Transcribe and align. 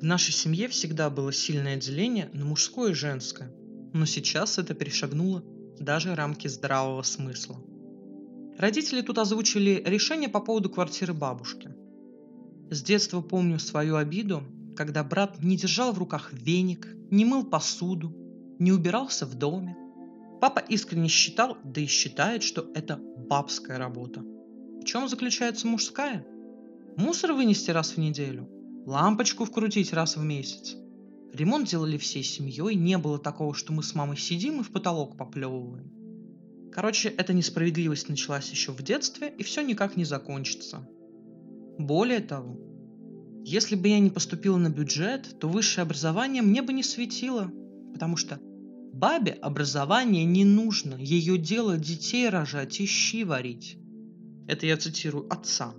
В 0.00 0.02
нашей 0.02 0.32
семье 0.32 0.66
всегда 0.68 1.10
было 1.10 1.30
сильное 1.30 1.76
деление 1.76 2.30
на 2.32 2.46
мужское 2.46 2.92
и 2.92 2.94
женское, 2.94 3.52
но 3.92 4.06
сейчас 4.06 4.56
это 4.56 4.72
перешагнуло 4.72 5.44
даже 5.78 6.14
рамки 6.14 6.48
здравого 6.48 7.02
смысла. 7.02 7.60
Родители 8.56 9.02
тут 9.02 9.18
озвучили 9.18 9.82
решение 9.84 10.30
по 10.30 10.40
поводу 10.40 10.70
квартиры 10.70 11.12
бабушки. 11.12 11.74
С 12.70 12.82
детства 12.82 13.20
помню 13.20 13.58
свою 13.58 13.96
обиду, 13.96 14.42
когда 14.74 15.04
брат 15.04 15.42
не 15.42 15.58
держал 15.58 15.92
в 15.92 15.98
руках 15.98 16.32
веник, 16.32 16.88
не 17.10 17.26
мыл 17.26 17.44
посуду, 17.44 18.16
не 18.58 18.72
убирался 18.72 19.26
в 19.26 19.34
доме. 19.34 19.76
Папа 20.40 20.60
искренне 20.60 21.08
считал, 21.08 21.58
да 21.62 21.82
и 21.82 21.86
считает, 21.86 22.42
что 22.42 22.70
это 22.74 22.96
бабская 22.96 23.76
работа. 23.76 24.20
В 24.22 24.84
чем 24.84 25.10
заключается 25.10 25.66
мужская? 25.66 26.26
Мусор 26.96 27.34
вынести 27.34 27.70
раз 27.70 27.90
в 27.90 27.98
неделю, 27.98 28.48
лампочку 28.86 29.44
вкрутить 29.44 29.92
раз 29.92 30.16
в 30.16 30.22
месяц. 30.22 30.76
Ремонт 31.32 31.68
делали 31.68 31.96
всей 31.96 32.22
семьей, 32.22 32.74
не 32.74 32.98
было 32.98 33.18
такого, 33.18 33.54
что 33.54 33.72
мы 33.72 33.82
с 33.82 33.94
мамой 33.94 34.16
сидим 34.16 34.60
и 34.60 34.64
в 34.64 34.70
потолок 34.70 35.16
поплевываем. 35.16 35.90
Короче, 36.72 37.08
эта 37.08 37.32
несправедливость 37.32 38.08
началась 38.08 38.50
еще 38.50 38.72
в 38.72 38.82
детстве 38.82 39.32
и 39.36 39.42
все 39.42 39.62
никак 39.62 39.96
не 39.96 40.04
закончится. 40.04 40.88
Более 41.78 42.20
того, 42.20 42.58
если 43.44 43.74
бы 43.74 43.88
я 43.88 43.98
не 43.98 44.10
поступила 44.10 44.56
на 44.56 44.68
бюджет, 44.68 45.38
то 45.40 45.48
высшее 45.48 45.82
образование 45.82 46.42
мне 46.42 46.62
бы 46.62 46.72
не 46.72 46.82
светило, 46.82 47.50
потому 47.92 48.16
что 48.16 48.38
бабе 48.92 49.32
образование 49.32 50.24
не 50.24 50.44
нужно, 50.44 50.94
ее 50.96 51.38
дело 51.38 51.76
детей 51.76 52.28
рожать 52.28 52.80
и 52.80 52.86
щи 52.86 53.24
варить. 53.24 53.78
Это 54.46 54.66
я 54.66 54.76
цитирую 54.76 55.32
отца. 55.32 55.74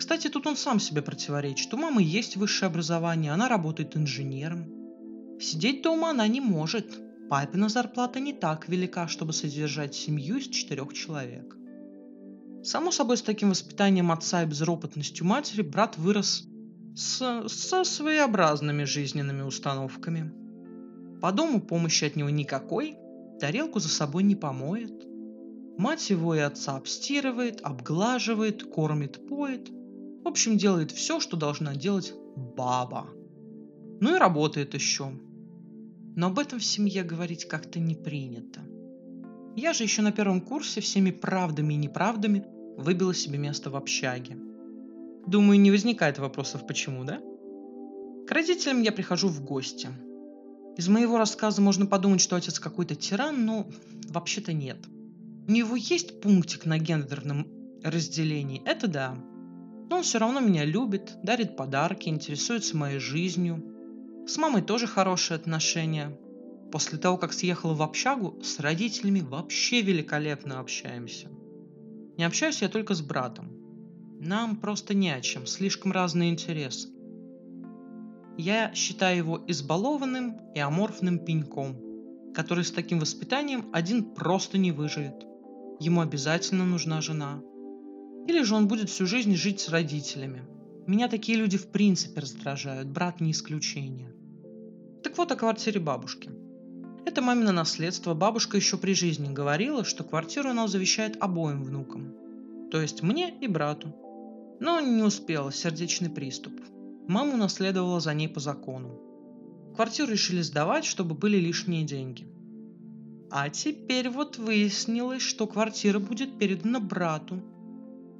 Кстати, 0.00 0.28
тут 0.28 0.46
он 0.46 0.56
сам 0.56 0.80
себе 0.80 1.02
противоречит. 1.02 1.74
У 1.74 1.76
мамы 1.76 2.02
есть 2.02 2.36
высшее 2.36 2.68
образование, 2.68 3.32
она 3.32 3.50
работает 3.50 3.98
инженером. 3.98 4.64
Сидеть 5.38 5.82
дома 5.82 6.08
она 6.08 6.26
не 6.26 6.40
может. 6.40 6.98
Папина 7.28 7.68
зарплата 7.68 8.18
не 8.18 8.32
так 8.32 8.66
велика, 8.66 9.08
чтобы 9.08 9.34
содержать 9.34 9.94
семью 9.94 10.38
из 10.38 10.48
четырех 10.48 10.94
человек. 10.94 11.54
Само 12.64 12.92
собой, 12.92 13.18
с 13.18 13.22
таким 13.22 13.50
воспитанием 13.50 14.10
отца 14.10 14.42
и 14.42 14.46
безропотностью 14.46 15.26
матери 15.26 15.60
брат 15.60 15.98
вырос 15.98 16.48
с, 16.96 17.46
со 17.46 17.84
своеобразными 17.84 18.84
жизненными 18.84 19.42
установками. 19.42 20.32
По 21.20 21.30
дому 21.30 21.60
помощи 21.60 22.06
от 22.06 22.16
него 22.16 22.30
никакой, 22.30 22.96
тарелку 23.38 23.80
за 23.80 23.90
собой 23.90 24.22
не 24.22 24.34
помоет. 24.34 25.06
Мать 25.76 26.08
его 26.08 26.34
и 26.34 26.38
отца 26.38 26.76
обстирывает, 26.76 27.60
обглаживает, 27.60 28.64
кормит, 28.64 29.28
поет. 29.28 29.70
В 30.22 30.28
общем, 30.28 30.58
делает 30.58 30.90
все, 30.90 31.20
что 31.20 31.36
должна 31.36 31.74
делать 31.74 32.12
баба. 32.36 33.08
Ну 34.00 34.14
и 34.14 34.18
работает 34.18 34.74
еще. 34.74 35.12
Но 36.16 36.26
об 36.26 36.38
этом 36.38 36.58
в 36.58 36.64
семье 36.64 37.02
говорить 37.02 37.46
как-то 37.46 37.80
не 37.80 37.94
принято. 37.94 38.60
Я 39.56 39.72
же 39.72 39.84
еще 39.84 40.02
на 40.02 40.12
первом 40.12 40.40
курсе 40.40 40.80
всеми 40.80 41.10
правдами 41.10 41.74
и 41.74 41.78
неправдами 41.78 42.44
выбила 42.76 43.14
себе 43.14 43.38
место 43.38 43.70
в 43.70 43.76
общаге. 43.76 44.36
Думаю, 45.26 45.60
не 45.60 45.70
возникает 45.70 46.18
вопросов 46.18 46.66
почему, 46.66 47.04
да? 47.04 47.20
К 48.26 48.32
родителям 48.32 48.82
я 48.82 48.92
прихожу 48.92 49.28
в 49.28 49.44
гости. 49.44 49.88
Из 50.76 50.88
моего 50.88 51.18
рассказа 51.18 51.60
можно 51.60 51.86
подумать, 51.86 52.20
что 52.20 52.36
отец 52.36 52.58
какой-то 52.58 52.94
тиран, 52.94 53.44
но 53.44 53.66
вообще-то 54.08 54.52
нет. 54.52 54.78
У 55.48 55.52
него 55.52 55.76
есть 55.76 56.20
пунктик 56.20 56.64
на 56.64 56.78
гендерном 56.78 57.46
разделении, 57.82 58.62
это 58.64 58.86
да. 58.86 59.18
Но 59.90 59.96
он 59.96 60.02
все 60.02 60.18
равно 60.18 60.40
меня 60.40 60.64
любит, 60.64 61.18
дарит 61.22 61.56
подарки, 61.56 62.08
интересуется 62.08 62.76
моей 62.76 62.98
жизнью. 62.98 63.62
С 64.26 64.38
мамой 64.38 64.62
тоже 64.62 64.86
хорошие 64.86 65.36
отношения, 65.36 66.16
После 66.70 66.98
того, 66.98 67.16
как 67.16 67.32
съехала 67.32 67.74
в 67.74 67.82
общагу, 67.82 68.38
с 68.42 68.60
родителями 68.60 69.20
вообще 69.20 69.82
великолепно 69.82 70.60
общаемся. 70.60 71.28
Не 72.16 72.24
общаюсь 72.24 72.62
я 72.62 72.68
только 72.68 72.94
с 72.94 73.02
братом. 73.02 73.50
Нам 74.20 74.56
просто 74.56 74.94
не 74.94 75.10
о 75.10 75.20
чем, 75.20 75.46
слишком 75.46 75.92
разные 75.92 76.30
интересы. 76.30 76.88
Я 78.36 78.72
считаю 78.74 79.16
его 79.16 79.44
избалованным 79.48 80.36
и 80.54 80.60
аморфным 80.60 81.18
пеньком, 81.18 81.76
который 82.34 82.64
с 82.64 82.70
таким 82.70 83.00
воспитанием 83.00 83.68
один 83.72 84.14
просто 84.14 84.56
не 84.56 84.70
выживет. 84.70 85.26
Ему 85.80 86.02
обязательно 86.02 86.64
нужна 86.64 87.00
жена. 87.00 87.42
Или 88.30 88.44
же 88.44 88.54
он 88.54 88.68
будет 88.68 88.88
всю 88.88 89.06
жизнь 89.06 89.34
жить 89.34 89.58
с 89.58 89.68
родителями. 89.70 90.44
Меня 90.86 91.08
такие 91.08 91.36
люди 91.36 91.58
в 91.58 91.66
принципе 91.66 92.20
раздражают, 92.20 92.86
брат 92.86 93.20
не 93.20 93.32
исключение. 93.32 94.14
Так 95.02 95.18
вот 95.18 95.32
о 95.32 95.36
квартире 95.36 95.80
бабушки. 95.80 96.30
Это 97.04 97.22
мамино 97.22 97.50
наследство. 97.50 98.14
Бабушка 98.14 98.56
еще 98.56 98.78
при 98.78 98.92
жизни 98.92 99.34
говорила, 99.34 99.82
что 99.82 100.04
квартиру 100.04 100.50
она 100.50 100.68
завещает 100.68 101.16
обоим 101.20 101.64
внукам. 101.64 102.14
То 102.70 102.80
есть 102.80 103.02
мне 103.02 103.34
и 103.40 103.48
брату. 103.48 103.92
Но 104.60 104.78
не 104.78 105.02
успела, 105.02 105.50
сердечный 105.50 106.08
приступ. 106.08 106.52
Мама 107.08 107.34
унаследовала 107.34 107.98
за 107.98 108.14
ней 108.14 108.28
по 108.28 108.38
закону. 108.38 109.00
Квартиру 109.74 110.12
решили 110.12 110.42
сдавать, 110.42 110.84
чтобы 110.84 111.16
были 111.16 111.38
лишние 111.38 111.82
деньги. 111.82 112.28
А 113.28 113.48
теперь 113.48 114.08
вот 114.08 114.38
выяснилось, 114.38 115.22
что 115.22 115.48
квартира 115.48 115.98
будет 115.98 116.38
передана 116.38 116.78
брату. 116.78 117.42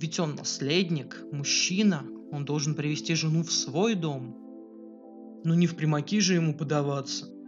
Ведь 0.00 0.18
он 0.18 0.34
наследник, 0.34 1.22
мужчина, 1.30 2.04
он 2.32 2.44
должен 2.44 2.74
привести 2.74 3.14
жену 3.14 3.42
в 3.42 3.52
свой 3.52 3.94
дом. 3.94 4.36
Ну 5.44 5.54
не 5.54 5.66
в 5.66 5.76
примаки 5.76 6.20
же 6.20 6.34
ему 6.34 6.54
подаваться– 6.54 7.28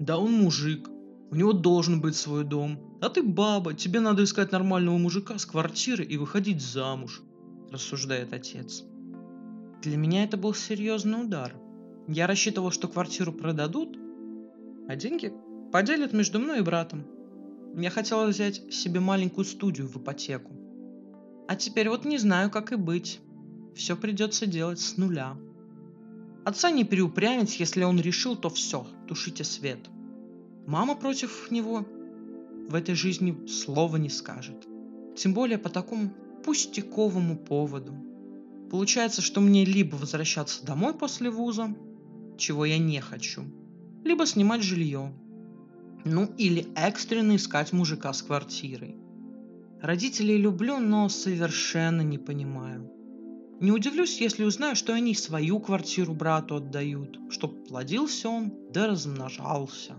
да 0.00 0.16
он 0.16 0.32
мужик, 0.32 0.88
у 1.30 1.34
него 1.34 1.52
должен 1.52 2.00
быть 2.00 2.16
свой 2.16 2.42
дом. 2.42 2.98
А 3.02 3.10
ты 3.10 3.22
баба, 3.22 3.74
тебе 3.74 4.00
надо 4.00 4.24
искать 4.24 4.50
нормального 4.50 4.96
мужика 4.96 5.36
с 5.36 5.44
квартиры 5.44 6.04
и 6.04 6.16
выходить 6.16 6.62
замуж, 6.62 7.22
рассуждает 7.70 8.32
отец. 8.32 8.82
Для 9.82 9.98
меня 9.98 10.24
это 10.24 10.38
был 10.38 10.54
серьезный 10.54 11.22
удар. 11.22 11.54
Я 12.08 12.26
рассчитывал, 12.26 12.70
что 12.70 12.88
квартиру 12.88 13.34
продадут, 13.34 13.98
а 14.88 14.96
деньги 14.96 15.34
поделят 15.70 16.14
между 16.14 16.38
мной 16.40 16.60
и 16.60 16.62
братом. 16.62 17.04
Я 17.76 17.90
хотела 17.90 18.26
взять 18.26 18.72
себе 18.72 19.00
маленькую 19.00 19.44
студию 19.44 19.86
в 19.86 19.98
ипотеку. 19.98 20.50
А 21.50 21.56
теперь 21.56 21.88
вот 21.88 22.04
не 22.04 22.16
знаю, 22.16 22.48
как 22.48 22.70
и 22.70 22.76
быть. 22.76 23.18
Все 23.74 23.96
придется 23.96 24.46
делать 24.46 24.78
с 24.78 24.96
нуля. 24.96 25.36
Отца 26.44 26.70
не 26.70 26.84
переупрямить, 26.84 27.58
если 27.58 27.82
он 27.82 27.98
решил, 27.98 28.36
то 28.36 28.50
все, 28.50 28.86
тушите 29.08 29.42
свет. 29.42 29.80
Мама 30.68 30.94
против 30.94 31.50
него 31.50 31.84
в 32.68 32.74
этой 32.76 32.94
жизни 32.94 33.48
слова 33.48 33.96
не 33.96 34.10
скажет. 34.10 34.64
Тем 35.16 35.34
более 35.34 35.58
по 35.58 35.70
такому 35.70 36.10
пустяковому 36.44 37.36
поводу. 37.36 37.96
Получается, 38.70 39.20
что 39.20 39.40
мне 39.40 39.64
либо 39.64 39.96
возвращаться 39.96 40.64
домой 40.64 40.94
после 40.94 41.30
вуза, 41.30 41.74
чего 42.38 42.64
я 42.64 42.78
не 42.78 43.00
хочу, 43.00 43.42
либо 44.04 44.24
снимать 44.24 44.62
жилье. 44.62 45.12
Ну 46.04 46.32
или 46.38 46.68
экстренно 46.76 47.34
искать 47.34 47.72
мужика 47.72 48.12
с 48.12 48.22
квартирой. 48.22 49.00
Родителей 49.82 50.36
люблю, 50.36 50.78
но 50.78 51.08
совершенно 51.08 52.02
не 52.02 52.18
понимаю– 52.18 52.90
не 53.60 53.72
удивлюсь, 53.72 54.22
если 54.22 54.44
узнаю, 54.44 54.74
что 54.74 54.94
они 54.94 55.14
свою 55.14 55.60
квартиру 55.60 56.14
брату 56.14 56.56
отдают, 56.56 57.18
чтоб 57.28 57.68
плодился 57.68 58.30
он 58.30 58.54
да 58.72 58.86
размножался. 58.86 59.96